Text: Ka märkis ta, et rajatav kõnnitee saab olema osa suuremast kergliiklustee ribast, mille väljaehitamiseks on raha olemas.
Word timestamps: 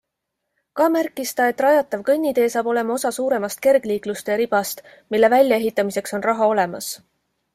Ka 0.79 0.85
märkis 0.93 1.33
ta, 1.39 1.49
et 1.51 1.59
rajatav 1.65 2.05
kõnnitee 2.07 2.47
saab 2.53 2.69
olema 2.71 2.95
osa 2.95 3.11
suuremast 3.19 3.61
kergliiklustee 3.67 4.39
ribast, 4.43 4.83
mille 5.15 5.31
väljaehitamiseks 5.37 6.19
on 6.19 6.29
raha 6.31 6.51
olemas. 6.57 6.93